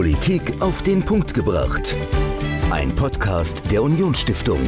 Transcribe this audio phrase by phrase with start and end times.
[0.00, 1.94] Politik auf den Punkt gebracht.
[2.70, 4.58] Ein Podcast der Unionsstiftung.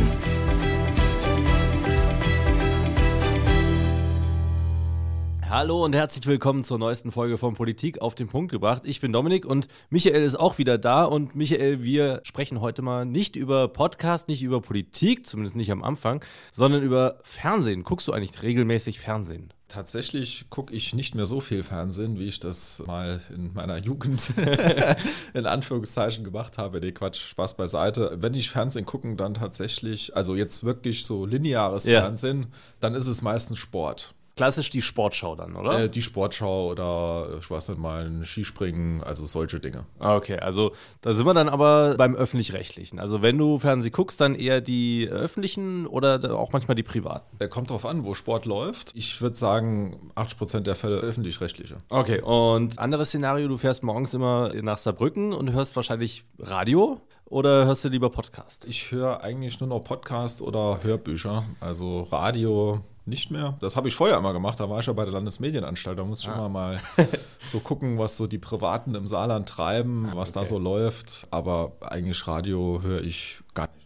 [5.48, 8.82] Hallo und herzlich willkommen zur neuesten Folge von Politik auf den Punkt gebracht.
[8.84, 11.04] Ich bin Dominik und Michael ist auch wieder da.
[11.04, 15.82] Und Michael, wir sprechen heute mal nicht über Podcast, nicht über Politik, zumindest nicht am
[15.82, 16.22] Anfang,
[16.52, 17.84] sondern über Fernsehen.
[17.84, 19.54] Guckst du eigentlich regelmäßig Fernsehen?
[19.72, 24.30] Tatsächlich gucke ich nicht mehr so viel Fernsehen, wie ich das mal in meiner Jugend
[25.34, 26.78] in Anführungszeichen gemacht habe.
[26.78, 28.18] Nee, Quatsch, Spaß beiseite.
[28.20, 32.02] Wenn ich Fernsehen gucke, dann tatsächlich, also jetzt wirklich so lineares Ja.
[32.02, 32.48] Fernsehen,
[32.80, 34.14] dann ist es meistens Sport.
[34.42, 35.84] Klassisch die Sportschau dann, oder?
[35.84, 39.84] Äh, die Sportschau oder ich weiß nicht mal ein Skispringen, also solche Dinge.
[40.00, 42.98] Ah, Okay, also da sind wir dann aber beim öffentlich-rechtlichen.
[42.98, 47.36] Also wenn du Fernsehen guckst, dann eher die öffentlichen oder auch manchmal die privaten.
[47.38, 48.96] Äh, Kommt drauf an, wo Sport läuft.
[48.96, 51.76] Ich würde sagen, 80% der Fälle öffentlich-rechtliche.
[51.88, 57.64] Okay, und anderes Szenario, du fährst morgens immer nach Saarbrücken und hörst wahrscheinlich Radio oder
[57.64, 58.64] hörst du lieber Podcast?
[58.64, 63.56] Ich höre eigentlich nur noch Podcasts oder Hörbücher, also Radio nicht mehr.
[63.60, 66.30] Das habe ich vorher immer gemacht, da war ich ja bei der Landesmedienanstalt, da musste
[66.30, 66.80] ich immer mal
[67.44, 70.48] so gucken, was so die Privaten im Saarland treiben, was da okay.
[70.50, 73.81] so läuft, aber eigentlich Radio höre ich gar nicht.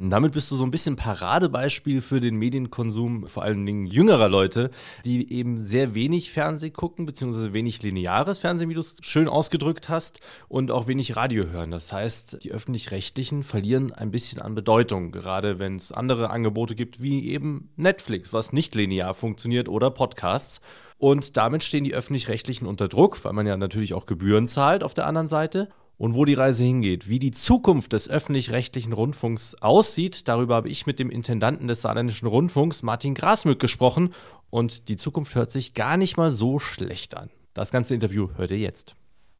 [0.00, 4.28] Und damit bist du so ein bisschen Paradebeispiel für den Medienkonsum, vor allen Dingen jüngerer
[4.28, 4.70] Leute,
[5.04, 9.88] die eben sehr wenig Fernsehen gucken, beziehungsweise wenig lineares Fernsehen, wie du es schön ausgedrückt
[9.88, 11.70] hast, und auch wenig Radio hören.
[11.70, 17.02] Das heißt, die öffentlich-rechtlichen verlieren ein bisschen an Bedeutung, gerade wenn es andere Angebote gibt,
[17.02, 20.60] wie eben Netflix, was nicht linear funktioniert, oder Podcasts.
[20.98, 24.94] Und damit stehen die öffentlich-rechtlichen unter Druck, weil man ja natürlich auch Gebühren zahlt auf
[24.94, 25.68] der anderen Seite.
[25.98, 30.86] Und wo die Reise hingeht, wie die Zukunft des öffentlich-rechtlichen Rundfunks aussieht, darüber habe ich
[30.86, 34.14] mit dem Intendanten des Saarländischen Rundfunks, Martin Grasmück, gesprochen.
[34.48, 37.30] Und die Zukunft hört sich gar nicht mal so schlecht an.
[37.52, 38.94] Das ganze Interview hört ihr jetzt.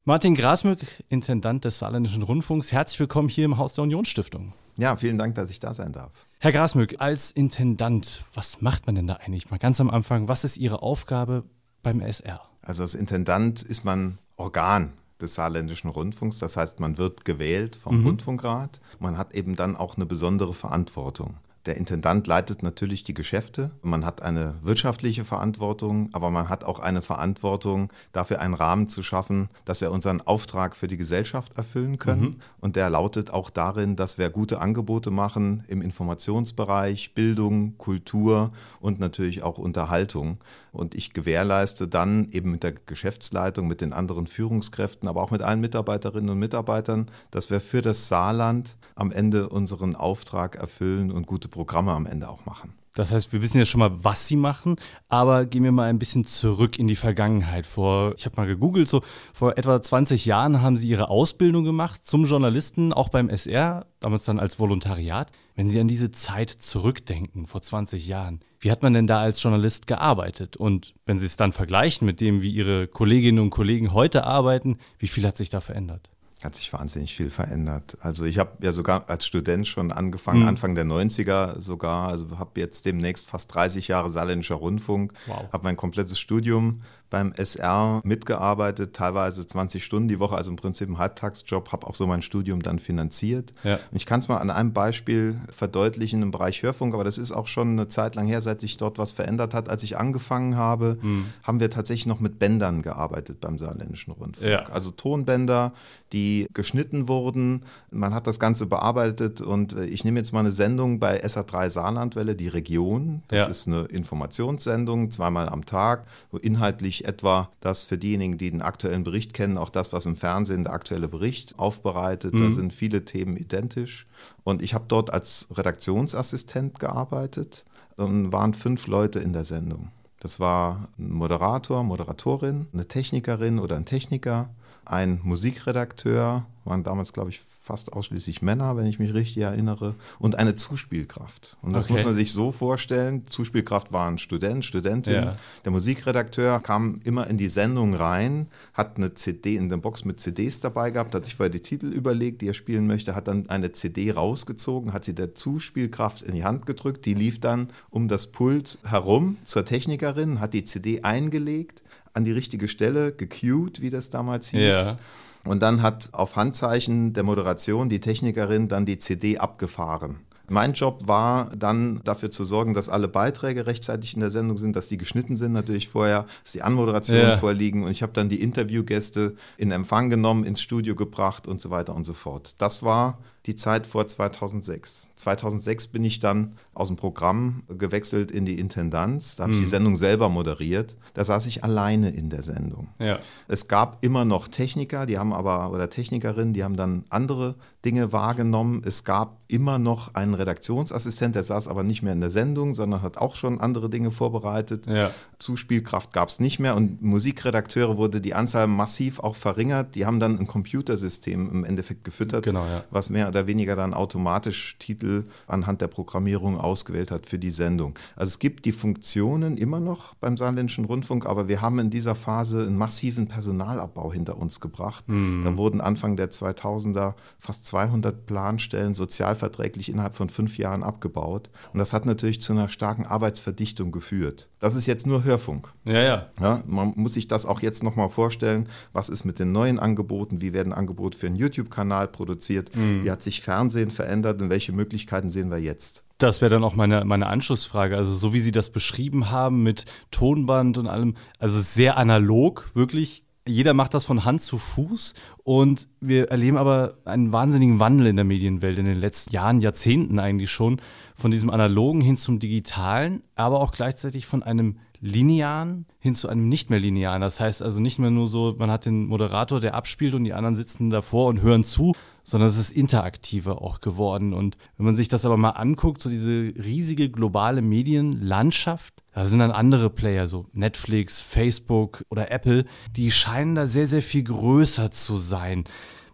[0.04, 4.52] Martin Grasmück, Intendant des Saarländischen Rundfunks, herzlich willkommen hier im Haus der Unionsstiftung.
[4.78, 6.10] Ja, vielen Dank, dass ich da sein darf.
[6.40, 9.50] Herr Grasmück, als Intendant, was macht man denn da eigentlich?
[9.50, 11.44] Mal ganz am Anfang, was ist Ihre Aufgabe
[11.84, 12.40] beim SR?
[12.62, 16.38] Also als Intendant ist man Organ des Saarländischen Rundfunks.
[16.38, 18.80] Das heißt, man wird gewählt vom Rundfunkrat.
[18.98, 21.36] Man hat eben dann auch eine besondere Verantwortung.
[21.68, 23.72] Der Intendant leitet natürlich die Geschäfte.
[23.82, 29.02] Man hat eine wirtschaftliche Verantwortung, aber man hat auch eine Verantwortung, dafür einen Rahmen zu
[29.02, 32.40] schaffen, dass wir unseren Auftrag für die Gesellschaft erfüllen können.
[32.58, 38.98] Und der lautet auch darin, dass wir gute Angebote machen im Informationsbereich, Bildung, Kultur und
[38.98, 40.38] natürlich auch Unterhaltung.
[40.72, 45.42] Und ich gewährleiste dann eben mit der Geschäftsleitung, mit den anderen Führungskräften, aber auch mit
[45.42, 51.26] allen Mitarbeiterinnen und Mitarbeitern, dass wir für das Saarland am Ende unseren Auftrag erfüllen und
[51.26, 52.74] gute Programme am Ende auch machen.
[52.94, 54.76] Das heißt, wir wissen ja schon mal, was sie machen,
[55.08, 57.66] aber gehen wir mal ein bisschen zurück in die Vergangenheit.
[57.66, 59.02] Vor, ich habe mal gegoogelt, so
[59.32, 64.24] vor etwa 20 Jahren haben sie ihre Ausbildung gemacht zum Journalisten, auch beim SR, damals
[64.24, 65.32] dann als Volontariat.
[65.56, 69.42] Wenn Sie an diese Zeit zurückdenken, vor 20 Jahren, wie hat man denn da als
[69.42, 70.56] Journalist gearbeitet?
[70.56, 74.78] Und wenn Sie es dann vergleichen mit dem, wie Ihre Kolleginnen und Kollegen heute arbeiten,
[75.00, 76.08] wie viel hat sich da verändert?
[76.42, 77.96] Hat sich wahnsinnig viel verändert.
[78.00, 82.60] Also ich habe ja sogar als Student schon angefangen, Anfang der 90er sogar, also habe
[82.60, 85.52] jetzt demnächst fast 30 Jahre saarländischer Rundfunk, Wow.
[85.52, 90.88] habe mein komplettes Studium beim SR mitgearbeitet, teilweise 20 Stunden die Woche, also im Prinzip
[90.88, 93.54] ein Halbtagsjob, habe auch so mein Studium dann finanziert.
[93.64, 93.74] Ja.
[93.74, 97.32] Und ich kann es mal an einem Beispiel verdeutlichen im Bereich Hörfunk, aber das ist
[97.32, 99.68] auch schon eine Zeit lang her, seit sich dort was verändert hat.
[99.68, 100.98] Als ich angefangen habe,
[101.42, 104.48] haben wir tatsächlich noch mit Bändern gearbeitet beim saarländischen Rundfunk.
[104.50, 104.64] Ja.
[104.66, 105.72] Also Tonbänder,
[106.12, 107.62] die geschnitten wurden.
[107.90, 111.70] Man hat das Ganze bearbeitet und äh, ich nehme jetzt mal eine Sendung bei SA3
[111.70, 113.22] Saarlandwelle, die Region.
[113.28, 113.44] Das Ja.
[113.46, 119.04] ist eine Informationssendung, zweimal am Tag, wo inhaltlich etwa das für diejenigen, die den aktuellen
[119.04, 122.34] Bericht kennen, auch das, was im Fernsehen der aktuelle Bericht aufbereitet.
[122.34, 124.06] Da sind viele Themen identisch.
[124.44, 127.64] Und ich habe dort als Redaktionsassistent gearbeitet
[127.96, 129.90] und waren fünf Leute in der Sendung.
[130.20, 134.50] Das war ein Moderator, Moderatorin, eine Technikerin oder ein Techniker,
[134.88, 140.36] ein Musikredakteur, waren damals, glaube ich, fast ausschließlich Männer, wenn ich mich richtig erinnere, und
[140.38, 141.56] eine Zuspielkraft.
[141.62, 141.94] Und das Okay.
[141.94, 143.26] muss man sich so vorstellen.
[143.26, 145.14] Zuspielkraft war ein Student, Studentin.
[145.14, 145.36] Ja.
[145.64, 150.20] Der Musikredakteur kam immer in die Sendung rein, hat eine CD in der Box mit
[150.20, 153.48] CDs dabei gehabt, hat sich vorher die Titel überlegt, die er spielen möchte, hat dann
[153.50, 158.08] eine CD rausgezogen, hat sie der Zuspielkraft in die Hand gedrückt, die lief dann um
[158.08, 161.82] das Pult herum zur Technikerin, hat die CD eingelegt,
[162.14, 164.74] an die richtige Stelle, gecued, wie das damals hieß.
[164.74, 164.98] Ja.
[165.44, 170.20] Und dann hat auf Handzeichen der Moderation die Technikerin dann die CD abgefahren.
[170.50, 174.74] Mein Job war dann dafür zu sorgen, dass alle Beiträge rechtzeitig in der Sendung sind,
[174.76, 177.36] dass die geschnitten sind natürlich vorher, dass die Anmoderationen ja.
[177.36, 181.70] vorliegen und ich habe dann die Interviewgäste in Empfang genommen, ins Studio gebracht und so
[181.70, 182.54] weiter und so fort.
[182.58, 183.18] Das war
[183.48, 185.10] die Zeit vor 2006.
[185.16, 189.36] 2006 bin ich dann aus dem Programm gewechselt in die Intendanz.
[189.36, 189.70] Da habe ich die mhm.
[189.70, 190.96] Sendung selber moderiert.
[191.14, 192.88] Da saß ich alleine in der Sendung.
[192.98, 193.18] Ja.
[193.48, 197.54] Es gab immer noch Techniker, die haben aber, oder Technikerinnen, die haben dann andere
[197.84, 198.82] Dinge wahrgenommen.
[198.84, 203.00] Es gab immer noch einen Redaktionsassistent, der saß aber nicht mehr in der Sendung, sondern
[203.00, 204.86] hat auch schon andere Dinge vorbereitet.
[204.86, 205.10] Ja.
[205.38, 209.94] Zuspielkraft gab es nicht mehr und Musikredakteure wurde die Anzahl massiv auch verringert.
[209.94, 212.84] Die haben dann ein Computersystem im Endeffekt gefüttert, genau, ja.
[212.90, 217.98] was mehr oder weniger dann automatisch Titel anhand der Programmierung ausgewählt hat für die Sendung.
[218.16, 222.14] Also es gibt die Funktionen immer noch beim Saarländischen Rundfunk, aber wir haben in dieser
[222.14, 225.08] Phase einen massiven Personalabbau hinter uns gebracht.
[225.08, 225.42] Mhm.
[225.44, 231.50] Da wurden Anfang der 2000er fast 200 Planstellen sozialverträglich innerhalb von fünf Jahren abgebaut.
[231.72, 234.48] Und das hat natürlich zu einer starken Arbeitsverdichtung geführt.
[234.60, 235.72] Das ist jetzt nur Hörfunk.
[235.84, 236.26] Ja, ja.
[236.40, 238.68] ja man muss sich das auch jetzt nochmal vorstellen.
[238.92, 240.40] Was ist mit den neuen Angeboten?
[240.40, 242.74] Wie werden Angebote für einen YouTube-Kanal produziert?
[242.74, 243.04] Mhm.
[243.04, 246.04] Wie hat sich Fernsehen verändert und welche Möglichkeiten sehen wir jetzt?
[246.18, 247.96] Das wäre dann auch meine, meine Anschlussfrage.
[247.96, 253.22] Also, so wie Sie das beschrieben haben mit Tonband und allem, also sehr analog, wirklich
[253.48, 258.16] jeder macht das von Hand zu Fuß und wir erleben aber einen wahnsinnigen Wandel in
[258.16, 260.80] der Medienwelt in den letzten Jahren, Jahrzehnten eigentlich schon,
[261.16, 266.48] von diesem analogen hin zum digitalen, aber auch gleichzeitig von einem linearen hin zu einem
[266.48, 267.20] nicht mehr linearen.
[267.20, 270.32] Das heißt also nicht mehr nur so, man hat den Moderator, der abspielt und die
[270.32, 274.32] anderen sitzen davor und hören zu, sondern es ist interaktiver auch geworden.
[274.34, 279.38] Und wenn man sich das aber mal anguckt, so diese riesige globale Medienlandschaft, da sind
[279.40, 282.64] dann andere Player, so Netflix, Facebook oder Apple,
[282.96, 285.64] die scheinen da sehr, sehr viel größer zu sein.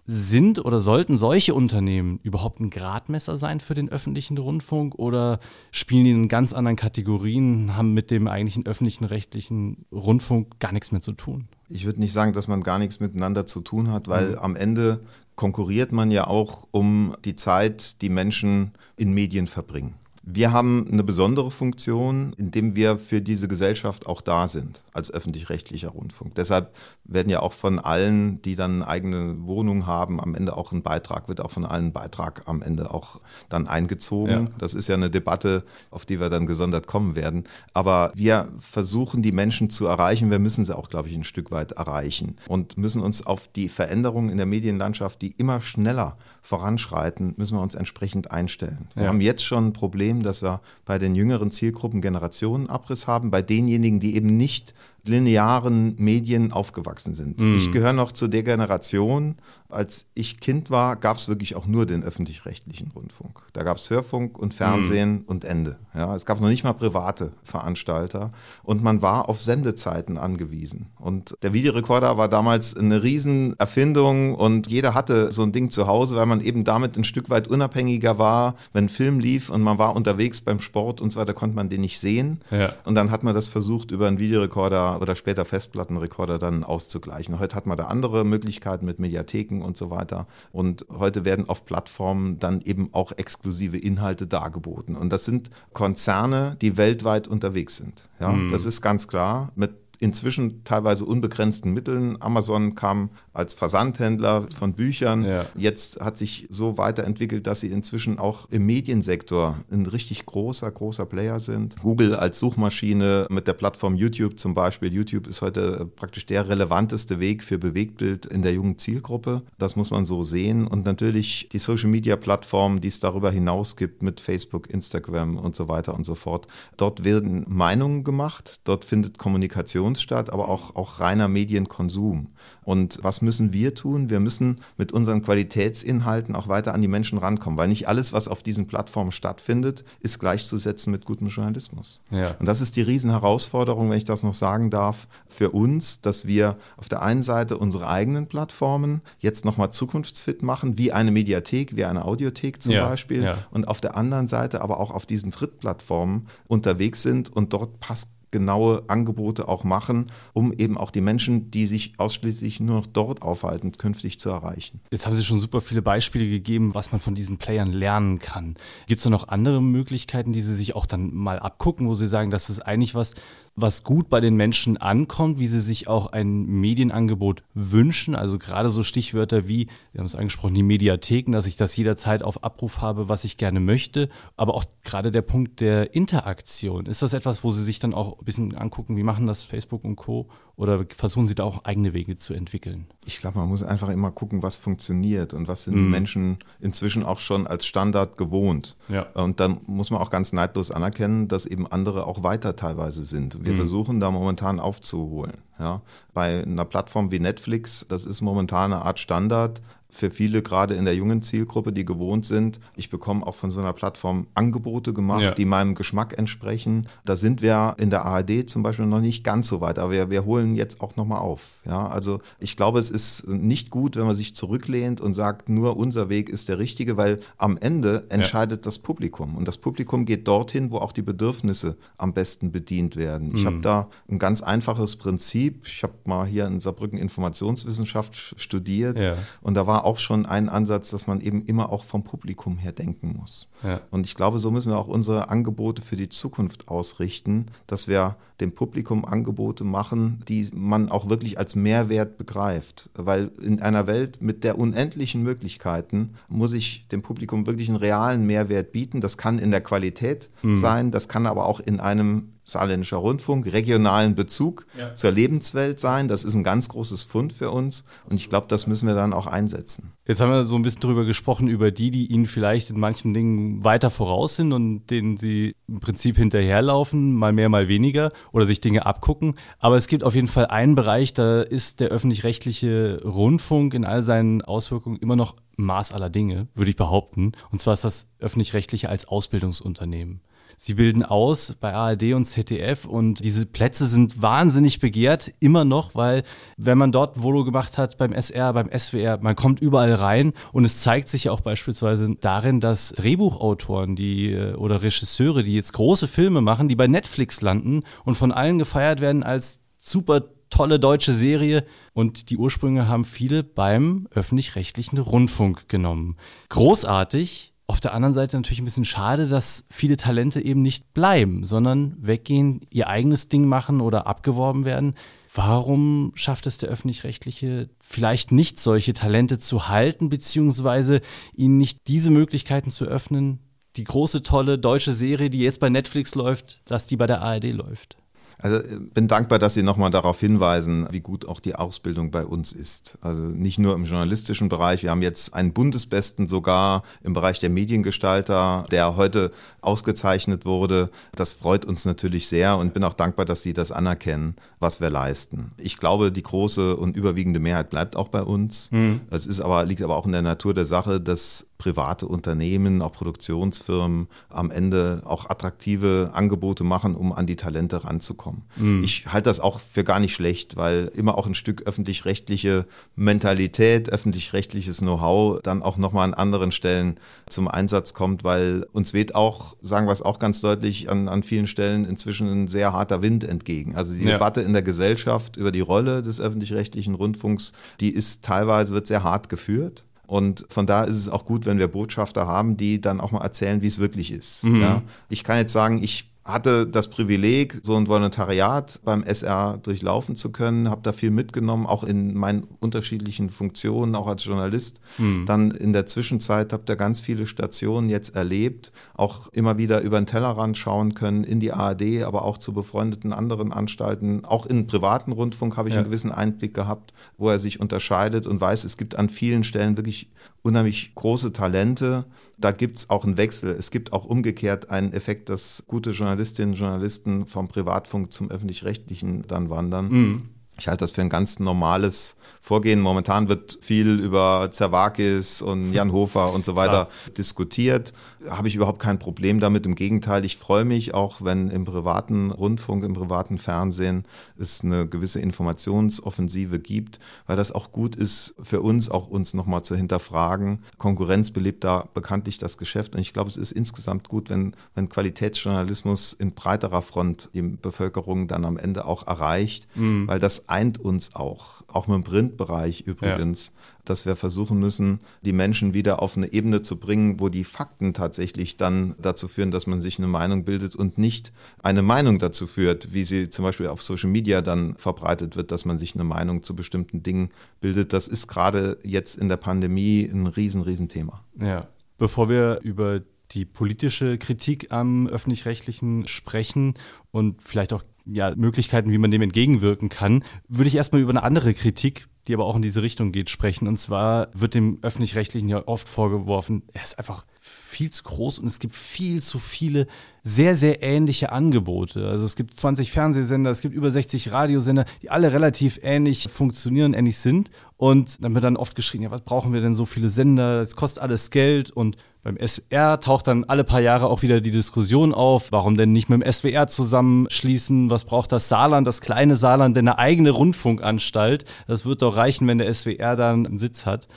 [0.06, 5.40] Sind oder sollten solche Unternehmen überhaupt ein Gradmesser sein für den öffentlichen Rundfunk oder
[5.70, 10.92] spielen die in ganz anderen Kategorien, haben mit dem eigentlichen öffentlichen rechtlichen Rundfunk gar nichts
[10.92, 11.48] mehr zu tun?
[11.70, 14.38] Ich würde nicht sagen, dass man gar nichts miteinander zu tun hat, weil mhm.
[14.38, 15.00] am Ende
[15.36, 19.94] konkurriert man ja auch um die Zeit, die Menschen in Medien verbringen.
[20.26, 25.90] Wir haben eine besondere Funktion, indem wir für diese Gesellschaft auch da sind, als öffentlich-rechtlicher
[25.90, 26.34] Rundfunk.
[26.34, 26.74] Deshalb
[27.04, 30.82] werden ja auch von allen, die dann eine eigene Wohnung haben, am Ende auch ein
[30.82, 34.46] Beitrag, wird auch von allen Beitrag am Ende auch dann eingezogen.
[34.46, 34.50] Ja.
[34.56, 37.44] Das ist ja eine Debatte, auf die wir dann gesondert kommen werden.
[37.74, 40.30] Aber wir versuchen, die Menschen zu erreichen.
[40.30, 43.68] Wir müssen sie auch, glaube ich, ein Stück weit erreichen und müssen uns auf die
[43.68, 48.88] Veränderungen in der Medienlandschaft, die immer schneller voranschreiten, müssen wir uns entsprechend einstellen.
[48.94, 49.08] Wir ja.
[49.08, 53.98] haben jetzt schon ein Problem, dass wir bei den jüngeren Zielgruppen Generationenabriss haben, bei denjenigen,
[53.98, 54.74] die eben nicht
[55.06, 57.40] linearen Medien aufgewachsen sind.
[57.40, 57.56] Mm.
[57.56, 59.36] Ich gehöre noch zu der Generation,
[59.68, 63.42] als ich Kind war, gab es wirklich auch nur den öffentlich-rechtlichen Rundfunk.
[63.52, 65.24] Da gab es Hörfunk und Fernsehen mm.
[65.26, 65.76] und Ende.
[65.94, 70.86] Ja, es gab noch nicht mal private Veranstalter und man war auf Sendezeiten angewiesen.
[70.98, 76.16] Und der Videorekorder war damals eine Riesenerfindung und jeder hatte so ein Ding zu Hause,
[76.16, 78.56] weil man eben damit ein Stück weit unabhängiger war.
[78.72, 81.68] Wenn ein Film lief und man war unterwegs beim Sport und so weiter, konnte man
[81.68, 82.40] den nicht sehen.
[82.50, 82.72] Ja.
[82.84, 87.38] Und dann hat man das versucht, über einen Videorekorder oder später Festplattenrekorder dann auszugleichen.
[87.38, 90.26] Heute hat man da andere Möglichkeiten mit Mediatheken und so weiter.
[90.52, 94.96] Und heute werden auf Plattformen dann eben auch exklusive Inhalte dargeboten.
[94.96, 98.08] Und das sind Konzerne, die weltweit unterwegs sind.
[98.20, 98.50] Ja, mhm.
[98.50, 99.52] das ist ganz klar.
[99.54, 102.20] Mit inzwischen teilweise unbegrenzten Mitteln.
[102.20, 105.24] Amazon kam als Versandhändler von Büchern.
[105.24, 105.46] Ja.
[105.56, 111.06] Jetzt hat sich so weiterentwickelt, dass sie inzwischen auch im Mediensektor ein richtig großer, großer
[111.06, 111.76] Player sind.
[111.82, 114.92] Google als Suchmaschine mit der Plattform YouTube zum Beispiel.
[114.92, 119.42] YouTube ist heute praktisch der relevanteste Weg für Bewegtbild in der jungen Zielgruppe.
[119.58, 120.66] Das muss man so sehen.
[120.66, 125.94] Und natürlich die Social-Media-Plattformen, die es darüber hinaus gibt mit Facebook, Instagram und so weiter
[125.94, 126.46] und so fort.
[126.76, 132.28] Dort werden Meinungen gemacht, dort findet Kommunikation Informationsstaat, aber auch, auch reiner Medienkonsum.
[132.62, 134.10] Und was müssen wir tun?
[134.10, 138.28] Wir müssen mit unseren Qualitätsinhalten auch weiter an die Menschen rankommen, weil nicht alles, was
[138.28, 142.02] auf diesen Plattformen stattfindet, ist gleichzusetzen mit gutem Journalismus.
[142.10, 142.34] Ja.
[142.38, 146.56] Und das ist die Riesenherausforderung, wenn ich das noch sagen darf, für uns, dass wir
[146.76, 151.84] auf der einen Seite unsere eigenen Plattformen jetzt nochmal zukunftsfit machen, wie eine Mediathek, wie
[151.84, 153.38] eine Audiothek zum ja, Beispiel, ja.
[153.50, 158.10] und auf der anderen Seite aber auch auf diesen Drittplattformen unterwegs sind und dort passt
[158.34, 163.22] genaue Angebote auch machen, um eben auch die Menschen, die sich ausschließlich nur noch dort
[163.22, 164.80] aufhalten, künftig zu erreichen.
[164.90, 168.56] Jetzt haben Sie schon super viele Beispiele gegeben, was man von diesen Playern lernen kann.
[168.88, 172.08] Gibt es da noch andere Möglichkeiten, die Sie sich auch dann mal abgucken, wo Sie
[172.08, 173.14] sagen, das ist eigentlich was,
[173.56, 178.16] was gut bei den Menschen ankommt, wie sie sich auch ein Medienangebot wünschen.
[178.16, 182.22] Also gerade so Stichwörter wie, wir haben es angesprochen, die Mediatheken, dass ich das jederzeit
[182.22, 184.08] auf Abruf habe, was ich gerne möchte.
[184.36, 186.86] Aber auch gerade der Punkt der Interaktion.
[186.86, 189.84] Ist das etwas, wo Sie sich dann auch ein bisschen angucken, wie machen das Facebook
[189.84, 190.28] und Co.
[190.56, 192.86] Oder versuchen Sie da auch eigene Wege zu entwickeln?
[193.04, 195.78] Ich glaube, man muss einfach immer gucken, was funktioniert und was sind mhm.
[195.78, 198.76] die Menschen inzwischen auch schon als Standard gewohnt.
[198.88, 199.02] Ja.
[199.14, 203.44] Und dann muss man auch ganz neidlos anerkennen, dass eben andere auch weiter teilweise sind.
[203.44, 203.56] Wir mhm.
[203.56, 205.38] versuchen da momentan aufzuholen.
[205.58, 205.82] Ja.
[206.12, 209.60] Bei einer Plattform wie Netflix, das ist momentan eine Art Standard,
[209.94, 212.58] für viele gerade in der jungen Zielgruppe, die gewohnt sind.
[212.74, 215.30] Ich bekomme auch von so einer Plattform Angebote gemacht, ja.
[215.30, 216.88] die meinem Geschmack entsprechen.
[217.04, 220.10] Da sind wir in der ARD zum Beispiel noch nicht ganz so weit, aber wir,
[220.10, 221.60] wir holen jetzt auch nochmal auf.
[221.64, 225.76] Ja, also ich glaube, es ist nicht gut, wenn man sich zurücklehnt und sagt, nur
[225.76, 228.64] unser Weg ist der richtige, weil am Ende entscheidet ja.
[228.64, 233.32] das Publikum und das Publikum geht dorthin, wo auch die Bedürfnisse am besten bedient werden.
[233.32, 233.46] Ich mhm.
[233.46, 235.64] habe da ein ganz einfaches Prinzip.
[235.66, 239.14] Ich habe mal hier in Saarbrücken Informationswissenschaft studiert ja.
[239.40, 242.72] und da war auch schon ein Ansatz, dass man eben immer auch vom Publikum her
[242.72, 243.50] denken muss.
[243.62, 243.80] Ja.
[243.90, 248.16] Und ich glaube, so müssen wir auch unsere Angebote für die Zukunft ausrichten, dass wir
[248.40, 252.90] dem Publikum Angebote machen, die man auch wirklich als Mehrwert begreift.
[252.94, 258.26] Weil in einer Welt mit der unendlichen Möglichkeiten muss ich dem Publikum wirklich einen realen
[258.26, 259.00] Mehrwert bieten.
[259.00, 260.56] Das kann in der Qualität mhm.
[260.56, 264.94] sein, das kann aber auch in einem Saarländischer Rundfunk, regionalen Bezug ja.
[264.94, 266.08] zur Lebenswelt sein.
[266.08, 269.12] Das ist ein ganz großes Fund für uns und ich glaube, das müssen wir dann
[269.12, 269.92] auch einsetzen.
[270.06, 273.14] Jetzt haben wir so ein bisschen drüber gesprochen, über die, die Ihnen vielleicht in manchen
[273.14, 278.44] Dingen weiter voraus sind und denen Sie im Prinzip hinterherlaufen, mal mehr, mal weniger oder
[278.44, 279.36] sich Dinge abgucken.
[279.58, 284.02] Aber es gibt auf jeden Fall einen Bereich, da ist der öffentlich-rechtliche Rundfunk in all
[284.02, 287.32] seinen Auswirkungen immer noch Maß aller Dinge, würde ich behaupten.
[287.50, 290.20] Und zwar ist das öffentlich-rechtliche als Ausbildungsunternehmen.
[290.56, 295.94] Sie bilden aus bei ARD und ZDF und diese Plätze sind wahnsinnig begehrt, immer noch,
[295.94, 296.22] weil
[296.56, 300.64] wenn man dort Volo gemacht hat beim SR, beim SWR, man kommt überall rein und
[300.64, 305.72] es zeigt sich ja auch beispielsweise darin, dass Drehbuchautoren die, äh, oder Regisseure, die jetzt
[305.72, 310.78] große Filme machen, die bei Netflix landen und von allen gefeiert werden als super tolle
[310.78, 316.16] deutsche Serie und die Ursprünge haben viele beim öffentlich-rechtlichen Rundfunk genommen.
[316.48, 321.44] Großartig, auf der anderen Seite natürlich ein bisschen schade, dass viele Talente eben nicht bleiben,
[321.44, 324.94] sondern weggehen, ihr eigenes Ding machen oder abgeworben werden.
[325.34, 331.00] Warum schafft es der öffentlich-rechtliche vielleicht nicht, solche Talente zu halten, beziehungsweise
[331.34, 333.40] ihnen nicht diese Möglichkeiten zu öffnen,
[333.76, 337.44] die große, tolle deutsche Serie, die jetzt bei Netflix läuft, dass die bei der ARD
[337.44, 337.96] läuft?
[338.38, 342.24] Also äh, bin dankbar, dass Sie nochmal darauf hinweisen, wie gut auch die Ausbildung bei
[342.24, 342.98] uns ist.
[343.00, 344.82] Also nicht nur im journalistischen Bereich.
[344.82, 350.90] Wir haben jetzt einen Bundesbesten sogar im Bereich der Mediengestalter, der heute ausgezeichnet wurde.
[351.14, 354.90] Das freut uns natürlich sehr und bin auch dankbar, dass Sie das anerkennen, was wir
[354.90, 355.52] leisten.
[355.56, 358.70] Ich glaube, die große und überwiegende Mehrheit bleibt auch bei uns.
[358.70, 359.02] Mhm.
[359.10, 362.92] Es ist aber, liegt aber auch in der Natur der Sache, dass private Unternehmen, auch
[362.92, 368.23] Produktionsfirmen am Ende auch attraktive Angebote machen, um an die Talente ranzukommen.
[368.56, 368.82] Mhm.
[368.84, 372.66] Ich halte das auch für gar nicht schlecht, weil immer auch ein Stück öffentlich-rechtliche
[372.96, 379.14] Mentalität, öffentlich-rechtliches Know-how dann auch nochmal an anderen Stellen zum Einsatz kommt, weil uns weht
[379.14, 383.02] auch, sagen wir es auch ganz deutlich, an, an vielen Stellen inzwischen ein sehr harter
[383.02, 383.76] Wind entgegen.
[383.76, 384.12] Also die ja.
[384.12, 389.02] Debatte in der Gesellschaft über die Rolle des öffentlich-rechtlichen Rundfunks, die ist teilweise, wird sehr
[389.02, 389.84] hart geführt.
[390.06, 393.22] Und von da ist es auch gut, wenn wir Botschafter haben, die dann auch mal
[393.22, 394.44] erzählen, wie es wirklich ist.
[394.44, 394.60] Mhm.
[394.60, 394.82] Ja?
[395.08, 400.32] Ich kann jetzt sagen, ich hatte das Privileg, so ein Volontariat beim SR durchlaufen zu
[400.32, 404.80] können, habe da viel mitgenommen, auch in meinen unterschiedlichen Funktionen, auch als Journalist.
[404.96, 405.26] Mhm.
[405.26, 410.00] Dann in der Zwischenzeit habe da ganz viele Stationen jetzt erlebt, auch immer wieder über
[410.00, 414.24] den Tellerrand schauen können, in die ARD, aber auch zu befreundeten anderen Anstalten.
[414.24, 415.80] Auch in privaten Rundfunk habe ich ja.
[415.80, 419.76] einen gewissen Einblick gehabt, wo er sich unterscheidet und weiß, es gibt an vielen Stellen
[419.76, 422.04] wirklich unheimlich große Talente.
[422.36, 423.50] Da gibt es auch einen Wechsel.
[423.50, 429.22] Es gibt auch umgekehrt einen Effekt, dass gute Journalistinnen und Journalisten vom Privatfunk zum öffentlich-rechtlichen
[429.26, 429.88] dann wandern.
[429.88, 430.28] Mhm.
[430.58, 432.80] Ich halte das für ein ganz normales Vorgehen.
[432.82, 437.12] Momentan wird viel über Zerwakis und Jan Hofer und so weiter ja.
[437.16, 437.94] diskutiert.
[438.28, 439.64] Habe ich überhaupt kein Problem damit.
[439.64, 444.04] Im Gegenteil, ich freue mich auch, wenn im privaten Rundfunk, im privaten Fernsehen
[444.38, 449.62] es eine gewisse Informationsoffensive gibt, weil das auch gut ist für uns, auch uns nochmal
[449.62, 450.58] zu hinterfragen.
[450.76, 452.94] Konkurrenz belebt da bekanntlich das Geschäft.
[452.94, 458.28] Und ich glaube, es ist insgesamt gut, wenn, wenn Qualitätsjournalismus in breiterer Front die Bevölkerung
[458.28, 460.06] dann am Ende auch erreicht, mhm.
[460.06, 463.52] weil das das eint uns auch, auch mit dem Printbereich übrigens, ja.
[463.84, 467.94] dass wir versuchen müssen, die Menschen wieder auf eine Ebene zu bringen, wo die Fakten
[467.94, 471.32] tatsächlich dann dazu führen, dass man sich eine Meinung bildet und nicht
[471.62, 475.64] eine Meinung dazu führt, wie sie zum Beispiel auf Social Media dann verbreitet wird, dass
[475.64, 477.92] man sich eine Meinung zu bestimmten Dingen bildet.
[477.92, 481.24] Das ist gerade jetzt in der Pandemie ein riesen, riesen Thema.
[481.38, 481.68] Ja.
[481.96, 486.74] Bevor wir über die politische Kritik am öffentlich-rechtlichen sprechen
[487.10, 491.22] und vielleicht auch ja, Möglichkeiten, wie man dem entgegenwirken kann, würde ich erstmal über eine
[491.22, 493.68] andere Kritik, die aber auch in diese Richtung geht, sprechen.
[493.68, 498.46] Und zwar wird dem öffentlich-rechtlichen ja oft vorgeworfen, er ist einfach viel zu groß und
[498.46, 499.86] es gibt viel zu viele
[500.22, 502.08] sehr, sehr ähnliche Angebote.
[502.08, 506.94] Also es gibt 20 Fernsehsender, es gibt über 60 Radiosender, die alle relativ ähnlich funktionieren,
[506.94, 507.50] ähnlich sind.
[507.76, 510.60] Und dann wird dann oft geschrien, ja, was brauchen wir denn so viele Sender?
[510.60, 514.50] Es kostet alles Geld und beim SR taucht dann alle paar Jahre auch wieder die
[514.50, 517.90] Diskussion auf, warum denn nicht mit dem SWR zusammenschließen?
[517.90, 521.44] Was braucht das Saarland, das kleine Saarland, denn eine eigene Rundfunkanstalt?
[521.66, 524.08] Das wird doch reichen, wenn der SWR dann einen Sitz hat.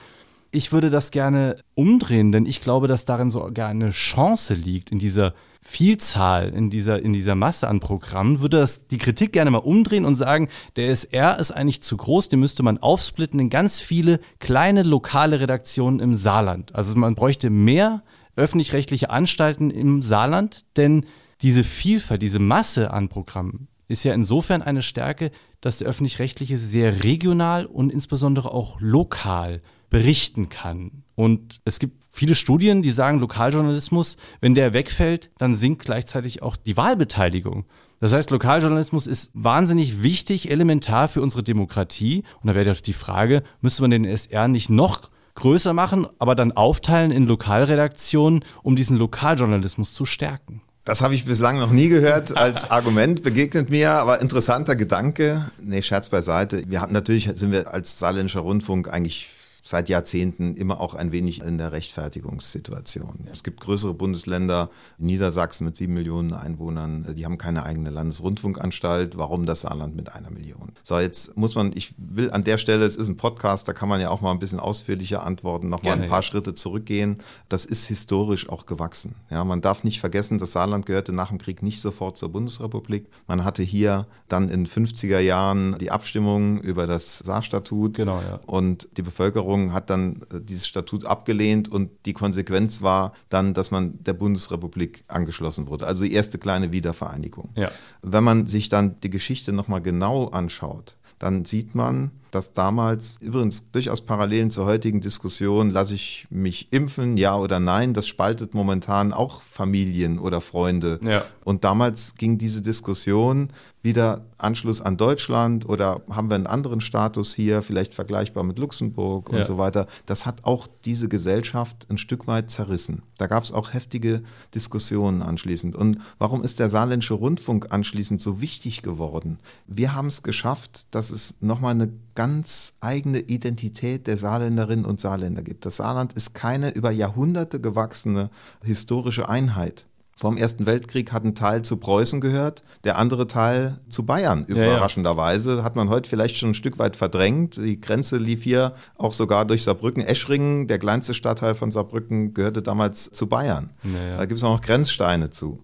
[0.51, 4.99] Ich würde das gerne umdrehen, denn ich glaube, dass darin sogar eine Chance liegt in
[4.99, 9.57] dieser Vielzahl, in dieser, in dieser Masse an Programmen, würde das die Kritik gerne mal
[9.57, 13.81] umdrehen und sagen, der SR ist eigentlich zu groß, den müsste man aufsplitten in ganz
[13.81, 16.73] viele kleine lokale Redaktionen im Saarland.
[16.73, 18.03] Also man bräuchte mehr
[18.37, 21.05] öffentlich-rechtliche Anstalten im Saarland, denn
[21.41, 27.03] diese Vielfalt, diese Masse an Programmen ist ja insofern eine Stärke, dass der öffentlich-rechtliche sehr
[27.03, 31.03] regional und insbesondere auch lokal berichten kann.
[31.15, 36.55] Und es gibt viele Studien, die sagen, Lokaljournalismus, wenn der wegfällt, dann sinkt gleichzeitig auch
[36.55, 37.65] die Wahlbeteiligung.
[37.99, 42.23] Das heißt, Lokaljournalismus ist wahnsinnig wichtig, elementar für unsere Demokratie.
[42.41, 46.35] Und da wäre doch die Frage, müsste man den SR nicht noch größer machen, aber
[46.35, 50.61] dann aufteilen in Lokalredaktionen, um diesen Lokaljournalismus zu stärken?
[50.83, 55.51] Das habe ich bislang noch nie gehört als Argument, begegnet mir, aber interessanter Gedanke.
[55.61, 56.63] Nee, Scherz beiseite.
[56.69, 59.29] Wir hatten natürlich, sind wir als saarländischer Rundfunk eigentlich
[59.67, 63.19] seit Jahrzehnten immer auch ein wenig in der Rechtfertigungssituation.
[63.25, 63.31] Ja.
[63.33, 69.17] Es gibt größere Bundesländer, Niedersachsen mit sieben Millionen Einwohnern, die haben keine eigene Landesrundfunkanstalt.
[69.17, 70.71] Warum das Saarland mit einer Million?
[70.83, 73.89] So, jetzt muss man, ich will an der Stelle, es ist ein Podcast, da kann
[73.89, 76.23] man ja auch mal ein bisschen ausführlicher antworten, noch Gerne, mal ein paar ja.
[76.23, 77.17] Schritte zurückgehen.
[77.49, 79.15] Das ist historisch auch gewachsen.
[79.29, 83.07] Ja, man darf nicht vergessen, das Saarland gehörte nach dem Krieg nicht sofort zur Bundesrepublik.
[83.27, 87.95] Man hatte hier dann in 50er Jahren die Abstimmung über das Saarstatut.
[87.95, 88.39] Genau, ja.
[88.45, 93.53] Und die Bevölkerung Regierung hat dann äh, dieses Statut abgelehnt und die Konsequenz war dann,
[93.53, 95.87] dass man der Bundesrepublik angeschlossen wurde.
[95.87, 97.49] Also die erste kleine Wiedervereinigung.
[97.55, 97.71] Ja.
[98.01, 103.71] Wenn man sich dann die Geschichte nochmal genau anschaut, dann sieht man, dass damals, übrigens
[103.71, 109.13] durchaus Parallelen zur heutigen Diskussion, lasse ich mich impfen, ja oder nein, das spaltet momentan
[109.13, 110.99] auch Familien oder Freunde.
[111.03, 111.23] Ja.
[111.43, 113.49] Und damals ging diese Diskussion
[113.87, 119.29] wieder Anschluss an Deutschland oder haben wir einen anderen Status hier, vielleicht vergleichbar mit Luxemburg
[119.29, 119.45] und ja.
[119.45, 119.87] so weiter.
[120.05, 123.01] Das hat auch diese Gesellschaft ein Stück weit zerrissen.
[123.17, 125.75] Da gab es auch heftige Diskussionen anschließend.
[125.75, 129.39] Und warum ist der saarländische Rundfunk anschließend so wichtig geworden?
[129.67, 135.43] Wir haben es geschafft, dass es nochmal eine ganz eigene Identität der Saarländerinnen und Saarländer
[135.43, 135.67] gibt.
[135.67, 138.31] Das Saarland ist keine über Jahrhunderte gewachsene
[138.63, 139.85] historische Einheit.
[140.15, 144.45] Vor dem Ersten Weltkrieg hat ein Teil zu Preußen gehört, der andere Teil zu Bayern.
[144.45, 145.63] Überraschenderweise ja, ja.
[145.63, 147.57] hat man heute vielleicht schon ein Stück weit verdrängt.
[147.57, 150.01] Die Grenze lief hier auch sogar durch Saarbrücken.
[150.01, 153.69] Eschringen, der kleinste Stadtteil von Saarbrücken, gehörte damals zu Bayern.
[153.83, 155.63] Ja, da gibt es auch noch Grenzsteine zu.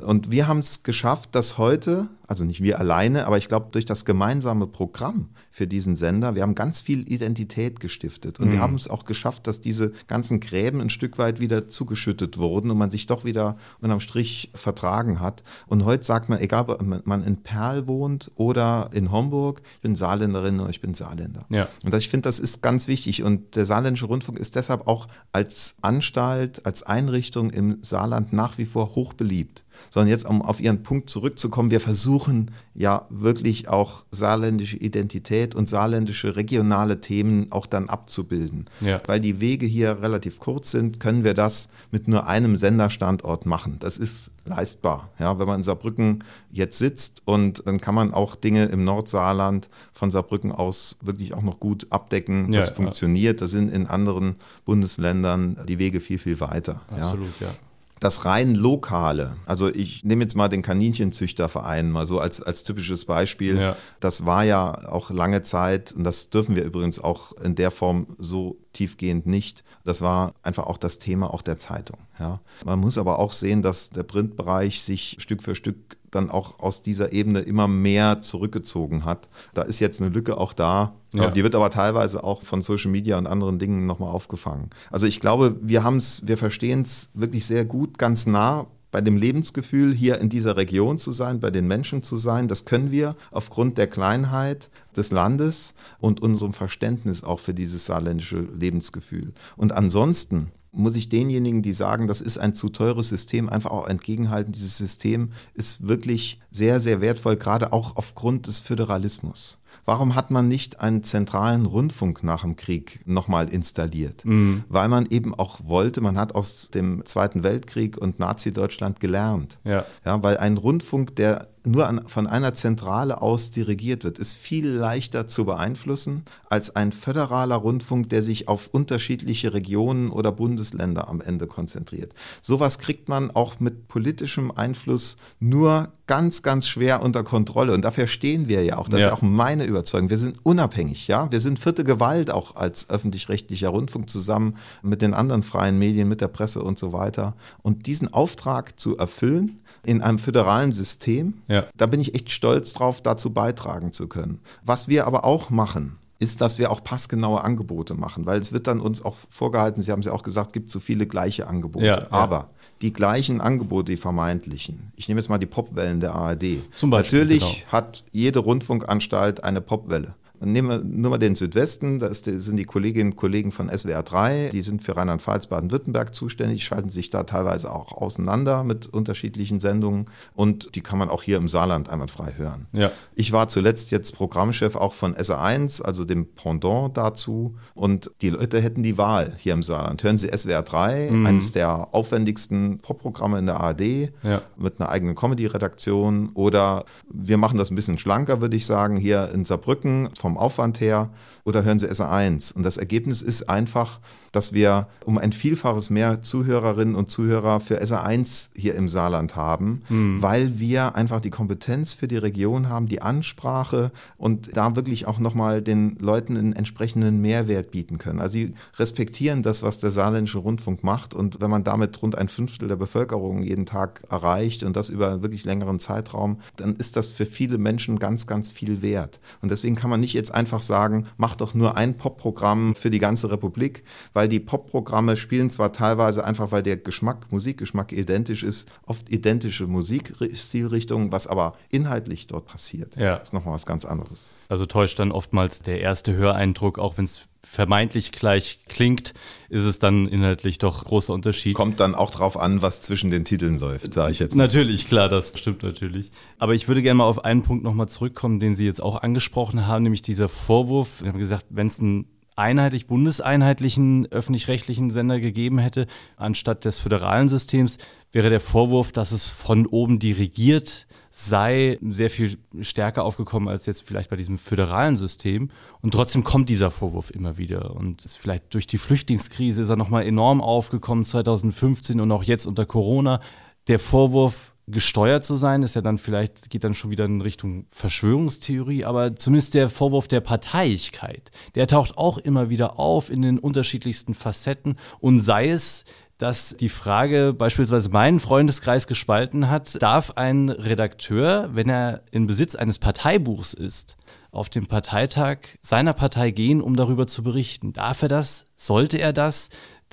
[0.00, 3.86] Und wir haben es geschafft, dass heute also nicht wir alleine, aber ich glaube durch
[3.86, 5.30] das gemeinsame Programm
[5.60, 8.52] für diesen Sender, wir haben ganz viel Identität gestiftet und mhm.
[8.52, 12.70] wir haben es auch geschafft, dass diese ganzen Gräben ein Stück weit wieder zugeschüttet wurden
[12.70, 15.42] und man sich doch wieder unterm Strich vertragen hat.
[15.66, 19.96] Und heute sagt man, egal ob man in Perl wohnt oder in Homburg, ich bin
[19.96, 21.44] Saarländerin oder ich bin Saarländer.
[21.50, 21.68] Ja.
[21.84, 25.76] Und ich finde, das ist ganz wichtig und der Saarländische Rundfunk ist deshalb auch als
[25.82, 30.82] Anstalt, als Einrichtung im Saarland nach wie vor hoch beliebt sondern jetzt, um auf Ihren
[30.82, 37.88] Punkt zurückzukommen, wir versuchen ja wirklich auch saarländische Identität und saarländische regionale Themen auch dann
[37.88, 38.66] abzubilden.
[38.80, 39.00] Ja.
[39.06, 43.76] Weil die Wege hier relativ kurz sind, können wir das mit nur einem Senderstandort machen.
[43.80, 45.10] Das ist leistbar.
[45.18, 49.68] Ja, wenn man in Saarbrücken jetzt sitzt und dann kann man auch Dinge im Nordsaarland
[49.92, 52.52] von Saarbrücken aus wirklich auch noch gut abdecken.
[52.52, 53.40] Das ja, funktioniert.
[53.40, 53.46] Ja.
[53.46, 56.82] Da sind in anderen Bundesländern die Wege viel, viel weiter.
[56.90, 57.48] Absolut, ja.
[57.48, 57.52] ja
[58.00, 63.04] das rein lokale, also ich nehme jetzt mal den Kaninchenzüchterverein mal so als, als typisches
[63.04, 63.58] Beispiel.
[63.58, 63.76] Ja.
[64.00, 68.16] Das war ja auch lange Zeit, und das dürfen wir übrigens auch in der Form
[68.18, 69.64] so tiefgehend nicht.
[69.84, 71.98] Das war einfach auch das Thema auch der Zeitung.
[72.18, 72.40] Ja.
[72.64, 76.82] Man muss aber auch sehen, dass der Printbereich sich Stück für Stück dann auch aus
[76.82, 79.28] dieser Ebene immer mehr zurückgezogen hat.
[79.54, 80.94] Da ist jetzt eine Lücke auch da.
[81.12, 81.30] Ja.
[81.30, 84.70] Die wird aber teilweise auch von Social Media und anderen Dingen nochmal aufgefangen.
[84.90, 89.00] Also ich glaube, wir haben es, wir verstehen es wirklich sehr gut, ganz nah bei
[89.00, 92.48] dem Lebensgefühl hier in dieser Region zu sein, bei den Menschen zu sein.
[92.48, 98.40] Das können wir aufgrund der Kleinheit des Landes und unserem Verständnis auch für dieses saarländische
[98.40, 99.32] Lebensgefühl.
[99.56, 103.86] Und ansonsten muss ich denjenigen, die sagen, das ist ein zu teures System, einfach auch
[103.86, 104.52] entgegenhalten.
[104.52, 109.58] Dieses System ist wirklich sehr, sehr wertvoll, gerade auch aufgrund des Föderalismus.
[109.84, 114.24] Warum hat man nicht einen zentralen Rundfunk nach dem Krieg nochmal installiert?
[114.24, 114.64] Mhm.
[114.68, 119.58] Weil man eben auch wollte, man hat aus dem Zweiten Weltkrieg und Nazi-Deutschland gelernt.
[119.64, 119.84] Ja.
[120.04, 120.22] ja.
[120.22, 125.26] Weil ein Rundfunk, der nur an, von einer Zentrale aus dirigiert wird, ist viel leichter
[125.26, 131.46] zu beeinflussen als ein föderaler Rundfunk, der sich auf unterschiedliche Regionen oder Bundesländer am Ende
[131.46, 132.14] konzentriert.
[132.40, 137.74] Sowas kriegt man auch mit politischem Einfluss nur ganz, ganz schwer unter Kontrolle.
[137.74, 138.88] Und dafür stehen wir ja auch.
[138.88, 139.06] Das ja.
[139.06, 140.10] ist auch meine Überzeugung.
[140.10, 141.30] Wir sind unabhängig, ja.
[141.30, 146.20] Wir sind vierte Gewalt auch als öffentlich-rechtlicher Rundfunk zusammen mit den anderen freien Medien, mit
[146.20, 147.34] der Presse und so weiter.
[147.62, 151.64] Und diesen Auftrag zu erfüllen in einem föderalen System, ja.
[151.76, 154.40] Da bin ich echt stolz drauf, dazu beitragen zu können.
[154.62, 158.66] Was wir aber auch machen, ist, dass wir auch passgenaue Angebote machen, weil es wird
[158.66, 161.86] dann uns auch vorgehalten, Sie haben es ja auch gesagt, gibt zu viele gleiche Angebote.
[161.86, 162.50] Ja, aber ja.
[162.82, 166.58] die gleichen Angebote, die vermeintlichen, ich nehme jetzt mal die Popwellen der ARD.
[166.74, 167.72] Zum Beispiel, Natürlich genau.
[167.72, 170.14] hat jede Rundfunkanstalt eine Popwelle.
[170.40, 173.68] Dann nehmen wir nur mal den Südwesten, da ist, sind die Kolleginnen und Kollegen von
[173.68, 178.86] SWR 3, die sind für Rheinland-Pfalz, Baden-Württemberg zuständig, schalten sich da teilweise auch auseinander mit
[178.86, 182.66] unterschiedlichen Sendungen und die kann man auch hier im Saarland einwandfrei hören.
[182.72, 182.90] Ja.
[183.14, 188.60] Ich war zuletzt jetzt Programmchef auch von SA1, also dem Pendant dazu und die Leute
[188.60, 190.02] hätten die Wahl hier im Saarland.
[190.02, 191.26] Hören Sie SWR 3, mhm.
[191.26, 194.40] eines der aufwendigsten Popprogramme in der ARD ja.
[194.56, 199.30] mit einer eigenen Comedy-Redaktion oder wir machen das ein bisschen schlanker, würde ich sagen, hier
[199.34, 201.10] in Saarbrücken vom vom Aufwand her
[201.44, 202.54] oder hören Sie SA1.
[202.54, 203.98] Und das Ergebnis ist einfach,
[204.32, 209.82] dass wir um ein Vielfaches mehr Zuhörerinnen und Zuhörer für SA1 hier im Saarland haben,
[209.88, 210.22] mhm.
[210.22, 215.18] weil wir einfach die Kompetenz für die Region haben, die Ansprache und da wirklich auch
[215.18, 218.20] nochmal den Leuten einen entsprechenden Mehrwert bieten können.
[218.20, 222.28] Also sie respektieren das, was der saarländische Rundfunk macht und wenn man damit rund ein
[222.28, 226.96] Fünftel der Bevölkerung jeden Tag erreicht und das über einen wirklich längeren Zeitraum, dann ist
[226.96, 229.18] das für viele Menschen ganz, ganz viel wert.
[229.42, 232.98] Und deswegen kann man nicht jetzt einfach sagen, mach doch nur ein Popprogramm für die
[232.98, 238.68] ganze Republik, weil die Popprogramme spielen zwar teilweise einfach, weil der Geschmack, Musikgeschmack identisch ist,
[238.86, 243.16] oft identische Musikstilrichtungen, was aber inhaltlich dort passiert, ja.
[243.16, 244.30] ist nochmal was ganz anderes.
[244.50, 249.14] Also täuscht dann oftmals der erste Höreindruck, auch wenn es vermeintlich gleich klingt,
[249.48, 251.54] ist es dann inhaltlich doch großer Unterschied.
[251.54, 254.44] Kommt dann auch drauf an, was zwischen den Titeln läuft, sage ich jetzt mal.
[254.44, 256.10] Natürlich, klar, das stimmt natürlich.
[256.38, 259.68] Aber ich würde gerne mal auf einen Punkt nochmal zurückkommen, den Sie jetzt auch angesprochen
[259.68, 260.98] haben, nämlich dieser Vorwurf.
[261.00, 265.86] Sie haben gesagt, wenn es einen einheitlich bundeseinheitlichen öffentlich-rechtlichen Sender gegeben hätte,
[266.16, 267.78] anstatt des föderalen Systems,
[268.10, 273.82] wäre der Vorwurf, dass es von oben dirigiert sei sehr viel stärker aufgekommen als jetzt
[273.82, 275.50] vielleicht bei diesem föderalen System.
[275.82, 277.74] Und trotzdem kommt dieser Vorwurf immer wieder.
[277.74, 282.64] Und vielleicht durch die Flüchtlingskrise ist er nochmal enorm aufgekommen 2015 und auch jetzt unter
[282.64, 283.20] Corona.
[283.66, 287.66] Der Vorwurf, gesteuert zu sein, ist ja dann vielleicht, geht dann schon wieder in Richtung
[287.70, 293.40] Verschwörungstheorie, aber zumindest der Vorwurf der Parteiigkeit, der taucht auch immer wieder auf in den
[293.40, 295.84] unterschiedlichsten Facetten und sei es
[296.20, 302.54] dass die Frage beispielsweise meinen Freundeskreis gespalten hat, darf ein Redakteur, wenn er in Besitz
[302.54, 303.96] eines Parteibuchs ist,
[304.30, 307.72] auf den Parteitag seiner Partei gehen, um darüber zu berichten?
[307.72, 308.44] Darf er das?
[308.54, 309.48] Sollte er das?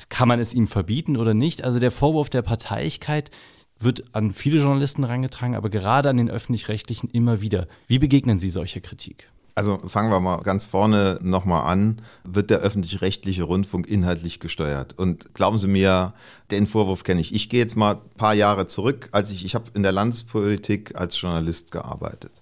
[0.09, 1.63] Kann man es ihm verbieten oder nicht?
[1.63, 3.31] Also der Vorwurf der Parteiigkeit
[3.79, 7.67] wird an viele Journalisten herangetragen, aber gerade an den öffentlich-rechtlichen immer wieder.
[7.87, 9.31] Wie begegnen Sie solcher Kritik?
[9.57, 11.99] Also fangen wir mal ganz vorne nochmal an.
[12.23, 14.93] Wird der öffentlich-rechtliche Rundfunk inhaltlich gesteuert?
[14.99, 16.13] Und glauben Sie mir,
[16.51, 17.33] den Vorwurf kenne ich.
[17.33, 20.95] Ich gehe jetzt mal ein paar Jahre zurück, als ich, ich habe in der Landespolitik
[20.95, 22.33] als Journalist gearbeitet.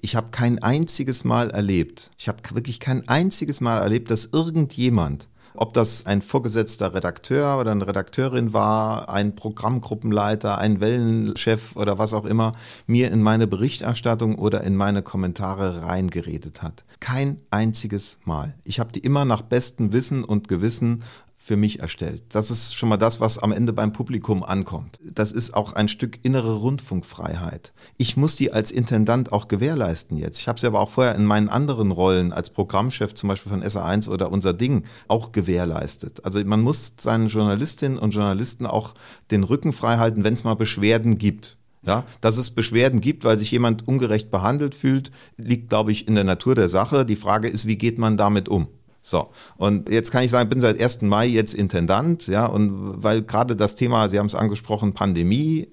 [0.00, 5.28] Ich habe kein einziges Mal erlebt, ich habe wirklich kein einziges Mal erlebt, dass irgendjemand
[5.56, 12.12] ob das ein vorgesetzter Redakteur oder eine Redakteurin war, ein Programmgruppenleiter, ein Wellenchef oder was
[12.12, 12.52] auch immer,
[12.86, 16.84] mir in meine Berichterstattung oder in meine Kommentare reingeredet hat.
[17.00, 18.54] Kein einziges Mal.
[18.64, 21.04] Ich habe die immer nach bestem Wissen und Gewissen
[21.44, 22.22] für mich erstellt.
[22.30, 24.98] Das ist schon mal das, was am Ende beim Publikum ankommt.
[25.04, 27.74] Das ist auch ein Stück innere Rundfunkfreiheit.
[27.98, 30.38] Ich muss die als Intendant auch gewährleisten jetzt.
[30.38, 33.62] Ich habe sie aber auch vorher in meinen anderen Rollen als Programmchef zum Beispiel von
[33.62, 36.24] SA1 oder Unser Ding auch gewährleistet.
[36.24, 38.94] Also man muss seinen Journalistinnen und Journalisten auch
[39.30, 41.58] den Rücken frei halten, wenn es mal Beschwerden gibt.
[41.82, 46.14] Ja, dass es Beschwerden gibt, weil sich jemand ungerecht behandelt fühlt, liegt, glaube ich, in
[46.14, 47.04] der Natur der Sache.
[47.04, 48.68] Die Frage ist, wie geht man damit um?
[49.06, 51.02] So, und jetzt kann ich sagen, ich bin seit 1.
[51.02, 55.68] Mai jetzt Intendant, ja, und weil gerade das Thema, Sie haben es angesprochen, Pandemie,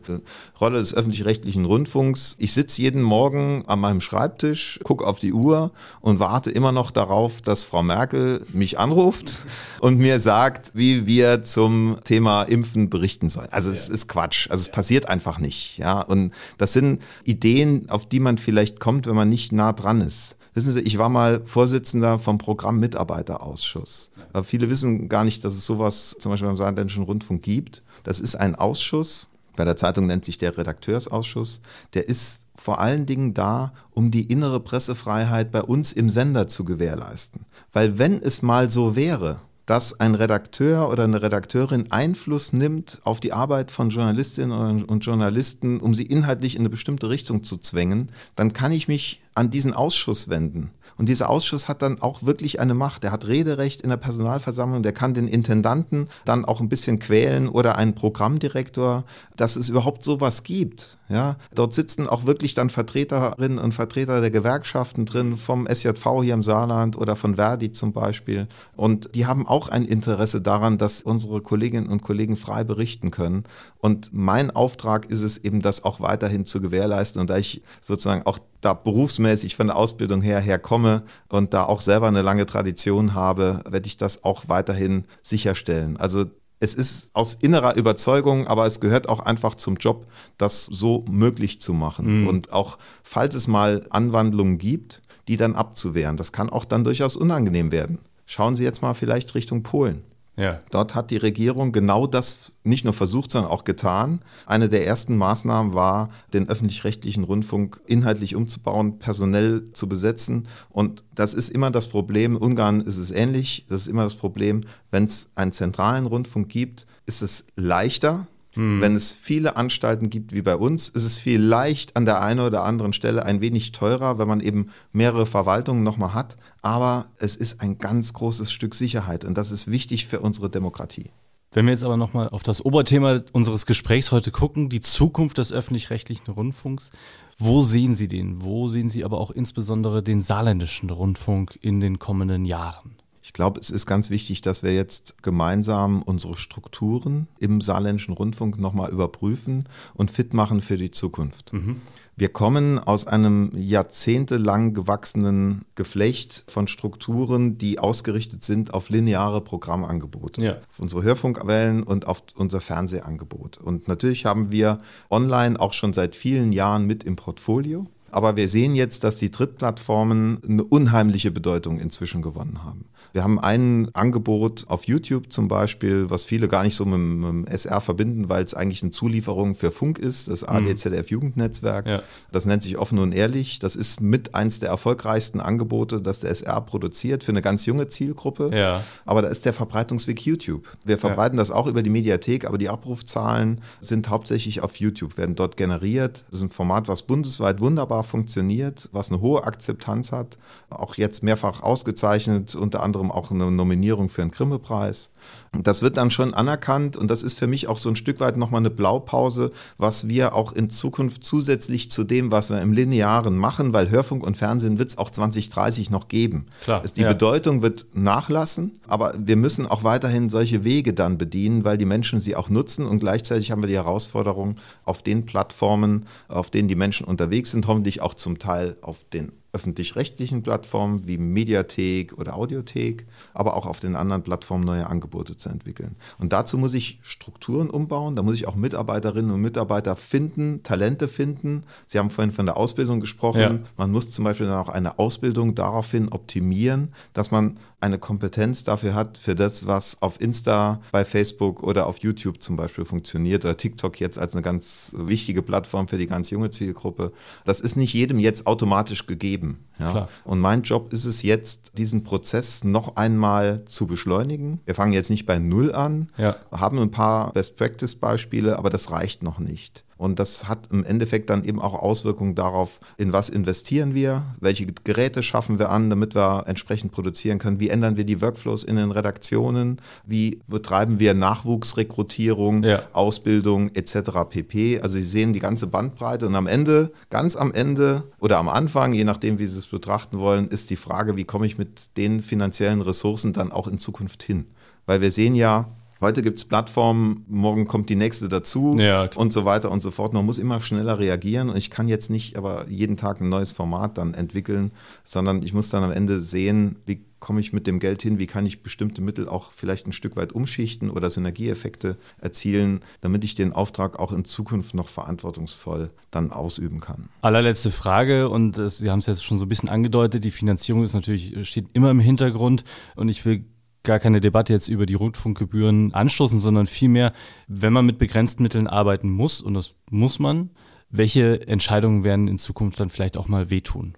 [0.60, 5.72] Rolle des öffentlich-rechtlichen Rundfunks, ich sitze jeden Morgen an meinem Schreibtisch, gucke auf die Uhr
[6.02, 9.40] und warte immer noch darauf, dass Frau Merkel mich anruft
[9.80, 13.48] und mir sagt, wie wir zum Thema Impfen berichten sollen.
[13.52, 18.06] Also es ist Quatsch, also es passiert einfach nicht, ja, und das sind Ideen, auf
[18.10, 20.36] die man vielleicht kommt, wenn man nicht nah dran ist.
[20.54, 24.12] Wissen Sie, ich war mal Vorsitzender vom Programm Mitarbeiterausschuss.
[24.34, 27.84] Aber viele wissen gar nicht, dass es sowas zum Beispiel beim Saarländischen Rundfunk gibt.
[28.04, 31.62] Das ist ein Ausschuss, bei der Zeitung nennt sich der Redakteursausschuss.
[31.94, 36.64] Der ist vor allen Dingen da, um die innere Pressefreiheit bei uns im Sender zu
[36.64, 37.46] gewährleisten.
[37.74, 43.20] Weil wenn es mal so wäre, dass ein Redakteur oder eine Redakteurin Einfluss nimmt auf
[43.20, 48.10] die Arbeit von Journalistinnen und Journalisten, um sie inhaltlich in eine bestimmte Richtung zu zwängen,
[48.36, 50.72] dann kann ich mich an diesen Ausschuss wenden.
[50.98, 53.04] Und dieser Ausschuss hat dann auch wirklich eine Macht.
[53.04, 57.50] Der hat Rederecht in der Personalversammlung, der kann den Intendanten dann auch ein bisschen quälen
[57.50, 60.98] oder einen Programmdirektor, dass es überhaupt sowas gibt.
[61.12, 66.34] Ja, dort sitzen auch wirklich dann Vertreterinnen und Vertreter der Gewerkschaften drin, vom SJV hier
[66.34, 68.48] im Saarland oder von Verdi zum Beispiel.
[68.78, 73.44] Und die haben auch ein Interesse daran, dass unsere Kolleginnen und Kollegen frei berichten können.
[73.80, 77.20] Und mein Auftrag ist es eben, das auch weiterhin zu gewährleisten.
[77.20, 81.82] Und da ich sozusagen auch da berufsmäßig von der Ausbildung her herkomme und da auch
[81.82, 85.98] selber eine lange Tradition habe, werde ich das auch weiterhin sicherstellen.
[85.98, 86.28] Also
[86.62, 90.06] es ist aus innerer Überzeugung, aber es gehört auch einfach zum Job,
[90.38, 92.22] das so möglich zu machen.
[92.22, 92.28] Mhm.
[92.28, 96.18] Und auch falls es mal Anwandlungen gibt, die dann abzuwehren.
[96.18, 97.98] Das kann auch dann durchaus unangenehm werden.
[98.28, 100.04] Schauen Sie jetzt mal vielleicht Richtung Polen.
[100.42, 100.60] Ja.
[100.72, 104.22] Dort hat die Regierung genau das nicht nur versucht, sondern auch getan.
[104.48, 110.48] Eine der ersten Maßnahmen war, den öffentlich-rechtlichen Rundfunk inhaltlich umzubauen, personell zu besetzen.
[110.70, 112.38] Und das ist immer das Problem.
[112.38, 113.68] In Ungarn ist es ähnlich.
[113.70, 114.64] Das ist immer das Problem.
[114.90, 118.82] Wenn es einen zentralen Rundfunk gibt, ist es leichter, hm.
[118.82, 122.64] Wenn es viele Anstalten gibt wie bei uns, ist es vielleicht an der einen oder
[122.64, 126.36] anderen Stelle ein wenig teurer, wenn man eben mehrere Verwaltungen nochmal hat.
[126.62, 131.12] Aber es ist ein ganz großes Stück Sicherheit und das ist wichtig für unsere Demokratie.
[131.54, 135.52] Wenn wir jetzt aber nochmal auf das Oberthema unseres Gesprächs heute gucken, die Zukunft des
[135.52, 136.92] öffentlich-rechtlichen Rundfunks,
[137.38, 138.42] wo sehen Sie den?
[138.42, 143.01] Wo sehen Sie aber auch insbesondere den saarländischen Rundfunk in den kommenden Jahren?
[143.24, 148.60] Ich glaube, es ist ganz wichtig, dass wir jetzt gemeinsam unsere Strukturen im saarländischen Rundfunk
[148.60, 151.54] nochmal überprüfen und fit machen für die Zukunft.
[151.54, 151.82] Mhm.
[152.18, 160.42] Wir kommen aus einem jahrzehntelang gewachsenen Geflecht von Strukturen, die ausgerichtet sind auf lineare Programmangebote,
[160.42, 160.58] ja.
[160.70, 163.58] auf unsere Hörfunkwellen und auf unser Fernsehangebot.
[163.58, 164.78] Und natürlich haben wir
[165.10, 167.88] online auch schon seit vielen Jahren mit im Portfolio.
[168.12, 172.86] Aber wir sehen jetzt, dass die Drittplattformen eine unheimliche Bedeutung inzwischen gewonnen haben.
[173.14, 177.30] Wir haben ein Angebot auf YouTube zum Beispiel, was viele gar nicht so mit, mit
[177.30, 181.88] dem SR verbinden, weil es eigentlich eine Zulieferung für Funk ist, das ADZF Jugendnetzwerk.
[181.88, 182.04] Ja.
[182.32, 183.60] Das nennt sich offen und ehrlich.
[183.60, 187.88] Das ist mit eins der erfolgreichsten Angebote, das der SR produziert für eine ganz junge
[187.88, 188.52] Zielgruppe.
[188.54, 188.84] Ja.
[189.06, 190.68] Aber da ist der Verbreitungsweg YouTube.
[190.86, 191.42] Wir verbreiten ja.
[191.42, 196.24] das auch über die Mediathek, aber die Abrufzahlen sind hauptsächlich auf YouTube, werden dort generiert.
[196.30, 200.38] Das ist ein Format, was bundesweit wunderbar funktioniert, was eine hohe Akzeptanz hat,
[200.70, 205.12] auch jetzt mehrfach ausgezeichnet, unter anderem anderem auch eine Nominierung für einen Grimme-Preis.
[205.54, 208.38] Das wird dann schon anerkannt und das ist für mich auch so ein Stück weit
[208.38, 213.36] nochmal eine Blaupause, was wir auch in Zukunft zusätzlich zu dem, was wir im Linearen
[213.38, 216.46] machen, weil Hörfunk und Fernsehen wird es auch 2030 noch geben.
[216.64, 217.10] Klar, die ja.
[217.10, 222.22] Bedeutung wird nachlassen, aber wir müssen auch weiterhin solche Wege dann bedienen, weil die Menschen
[222.22, 224.56] sie auch nutzen und gleichzeitig haben wir die Herausforderung
[224.86, 229.34] auf den Plattformen, auf denen die Menschen unterwegs sind, hoffentlich auch zum Teil auf den
[229.54, 235.50] öffentlich-rechtlichen Plattformen wie Mediathek oder Audiothek, aber auch auf den anderen Plattformen neue Angebote zu
[235.50, 235.96] entwickeln.
[236.18, 241.08] Und dazu muss ich Strukturen umbauen, da muss ich auch Mitarbeiterinnen und Mitarbeiter finden, Talente
[241.08, 241.64] finden.
[241.86, 243.40] Sie haben vorhin von der Ausbildung gesprochen.
[243.40, 243.60] Ja.
[243.78, 248.94] Man muss zum Beispiel dann auch eine Ausbildung daraufhin optimieren, dass man eine Kompetenz dafür
[248.94, 253.58] hat, für das, was auf Insta, bei Facebook oder auf YouTube zum Beispiel funktioniert oder
[253.58, 257.12] TikTok jetzt als eine ganz wichtige Plattform für die ganz junge Zielgruppe.
[257.44, 259.66] Das ist nicht jedem jetzt automatisch gegeben.
[259.80, 260.08] Ja?
[260.24, 264.60] Und mein Job ist es jetzt, diesen Prozess noch einmal zu beschleunigen.
[264.66, 266.36] Wir fangen jetzt nicht bei Null an, ja.
[266.52, 269.84] haben ein paar Best-Practice-Beispiele, aber das reicht noch nicht.
[270.02, 274.66] Und das hat im Endeffekt dann eben auch Auswirkungen darauf, in was investieren wir, welche
[274.66, 278.78] Geräte schaffen wir an, damit wir entsprechend produzieren können, wie ändern wir die Workflows in
[278.78, 282.82] den Redaktionen, wie betreiben wir Nachwuchsrekrutierung, ja.
[282.94, 284.10] Ausbildung etc.
[284.28, 284.80] pp.
[284.82, 288.94] Also Sie sehen die ganze Bandbreite und am Ende, ganz am Ende oder am Anfang,
[288.94, 292.24] je nachdem, wie Sie es betrachten wollen, ist die Frage, wie komme ich mit den
[292.24, 294.48] finanziellen Ressourcen dann auch in Zukunft hin?
[294.88, 295.70] Weil wir sehen ja,
[296.02, 299.92] Heute gibt es Plattformen, morgen kommt die nächste dazu ja, und so weiter und so
[299.92, 300.14] fort.
[300.14, 303.52] Man muss immer schneller reagieren und ich kann jetzt nicht aber jeden Tag ein neues
[303.52, 304.72] Format dann entwickeln,
[305.04, 308.26] sondern ich muss dann am Ende sehen, wie komme ich mit dem Geld hin, wie
[308.26, 313.36] kann ich bestimmte Mittel auch vielleicht ein Stück weit umschichten oder Synergieeffekte erzielen, damit ich
[313.36, 317.10] den Auftrag auch in Zukunft noch verantwortungsvoll dann ausüben kann.
[317.22, 320.84] Allerletzte Frage und äh, Sie haben es jetzt schon so ein bisschen angedeutet, die Finanzierung
[320.84, 322.64] ist natürlich, steht immer im Hintergrund
[322.96, 323.46] und ich will
[323.84, 327.14] gar keine Debatte jetzt über die Rundfunkgebühren anstoßen, sondern vielmehr,
[327.48, 330.52] wenn man mit begrenzten Mitteln arbeiten muss, und das muss man,
[330.90, 333.96] welche Entscheidungen werden in Zukunft dann vielleicht auch mal wehtun?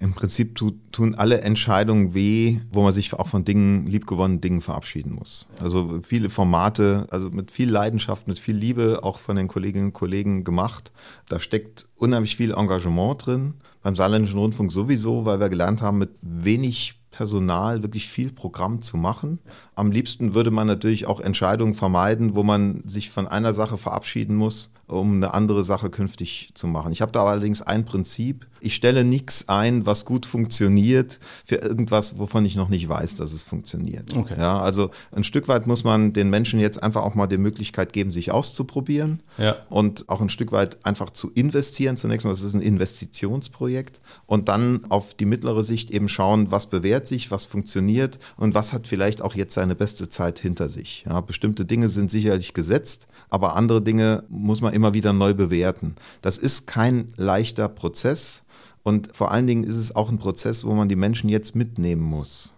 [0.00, 5.14] Im Prinzip tun alle Entscheidungen weh, wo man sich auch von Dingen, liebgewonnenen Dingen verabschieden
[5.14, 5.48] muss.
[5.60, 9.92] Also viele Formate, also mit viel Leidenschaft, mit viel Liebe auch von den Kolleginnen und
[9.94, 10.92] Kollegen gemacht.
[11.28, 13.54] Da steckt unheimlich viel Engagement drin.
[13.82, 18.96] Beim Saarländischen Rundfunk sowieso, weil wir gelernt haben, mit wenig Personal wirklich viel Programm zu
[18.96, 19.38] machen.
[19.76, 24.34] Am liebsten würde man natürlich auch Entscheidungen vermeiden, wo man sich von einer Sache verabschieden
[24.34, 26.92] muss, um eine andere Sache künftig zu machen.
[26.92, 28.46] Ich habe da allerdings ein Prinzip.
[28.60, 33.32] Ich stelle nichts ein, was gut funktioniert, für irgendwas, wovon ich noch nicht weiß, dass
[33.32, 34.16] es funktioniert.
[34.16, 34.36] Okay.
[34.38, 37.92] Ja, also ein Stück weit muss man den Menschen jetzt einfach auch mal die Möglichkeit
[37.92, 39.56] geben, sich auszuprobieren ja.
[39.68, 41.98] und auch ein Stück weit einfach zu investieren.
[41.98, 46.66] Zunächst mal, das ist ein Investitionsprojekt und dann auf die mittlere Sicht eben schauen, was
[46.68, 51.04] bewährt sich, was funktioniert und was hat vielleicht auch jetzt seine beste Zeit hinter sich.
[51.06, 55.94] Ja, bestimmte Dinge sind sicherlich gesetzt, aber andere Dinge muss man immer wieder neu bewerten.
[56.20, 58.42] Das ist kein leichter Prozess
[58.82, 62.02] und vor allen Dingen ist es auch ein Prozess, wo man die Menschen jetzt mitnehmen
[62.02, 62.54] muss.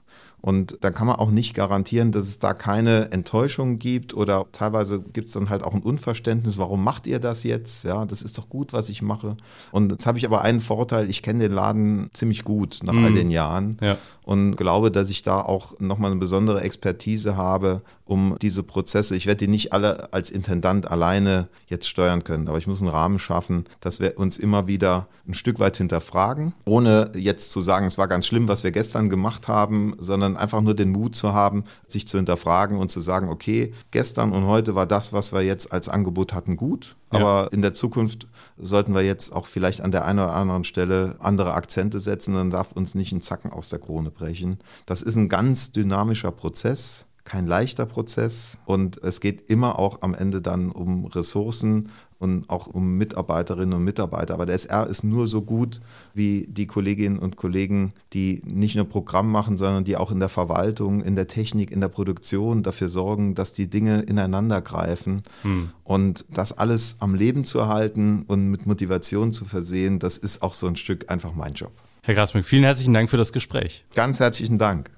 [0.46, 5.00] Und da kann man auch nicht garantieren, dass es da keine Enttäuschung gibt oder teilweise
[5.00, 7.82] gibt es dann halt auch ein Unverständnis, warum macht ihr das jetzt?
[7.84, 9.36] Ja, das ist doch gut, was ich mache.
[9.72, 13.04] Und jetzt habe ich aber einen Vorteil, ich kenne den Laden ziemlich gut nach mhm.
[13.06, 13.98] all den Jahren ja.
[14.22, 19.26] und glaube, dass ich da auch nochmal eine besondere Expertise habe, um diese Prozesse, ich
[19.26, 23.18] werde die nicht alle als Intendant alleine jetzt steuern können, aber ich muss einen Rahmen
[23.18, 27.98] schaffen, dass wir uns immer wieder ein Stück weit hinterfragen, ohne jetzt zu sagen, es
[27.98, 31.64] war ganz schlimm, was wir gestern gemacht haben, sondern einfach nur den Mut zu haben,
[31.86, 35.72] sich zu hinterfragen und zu sagen, okay, gestern und heute war das, was wir jetzt
[35.72, 37.46] als Angebot hatten, gut, aber ja.
[37.48, 41.54] in der Zukunft sollten wir jetzt auch vielleicht an der einen oder anderen Stelle andere
[41.54, 44.58] Akzente setzen, dann darf uns nicht ein Zacken aus der Krone brechen.
[44.86, 50.14] Das ist ein ganz dynamischer Prozess kein leichter Prozess und es geht immer auch am
[50.14, 54.32] Ende dann um Ressourcen und auch um Mitarbeiterinnen und Mitarbeiter.
[54.32, 55.80] Aber der SR ist nur so gut
[56.14, 60.28] wie die Kolleginnen und Kollegen, die nicht nur Programm machen, sondern die auch in der
[60.28, 65.22] Verwaltung, in der Technik, in der Produktion dafür sorgen, dass die Dinge ineinander greifen.
[65.42, 65.70] Hm.
[65.84, 70.54] Und das alles am Leben zu erhalten und mit Motivation zu versehen, das ist auch
[70.54, 71.72] so ein Stück einfach mein Job.
[72.04, 73.84] Herr Grasmück, vielen herzlichen Dank für das Gespräch.
[73.94, 74.95] Ganz herzlichen Dank.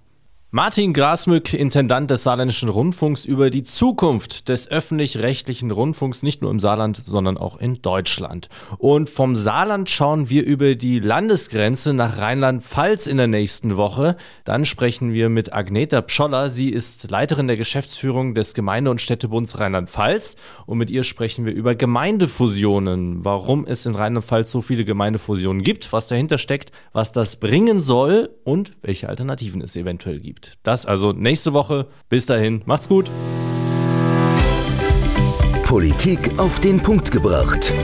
[0.51, 6.59] Martin Grasmück, Intendant des Saarländischen Rundfunks, über die Zukunft des öffentlich-rechtlichen Rundfunks, nicht nur im
[6.59, 8.49] Saarland, sondern auch in Deutschland.
[8.79, 14.17] Und vom Saarland schauen wir über die Landesgrenze nach Rheinland-Pfalz in der nächsten Woche.
[14.47, 16.49] Dann sprechen wir mit Agneta Pscholler.
[16.49, 20.37] Sie ist Leiterin der Geschäftsführung des Gemeinde- und Städtebunds Rheinland-Pfalz.
[20.65, 25.93] Und mit ihr sprechen wir über Gemeindefusionen, warum es in Rheinland-Pfalz so viele Gemeindefusionen gibt,
[25.93, 30.59] was dahinter steckt, was das bringen soll und welche Alternativen es eventuell gibt gibt.
[30.63, 31.87] Das also nächste Woche.
[32.09, 33.11] Bis dahin, macht's gut.
[35.65, 37.75] Politik auf den Punkt gebracht.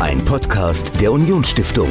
[0.00, 1.90] Ein Podcast der Unionsstiftung.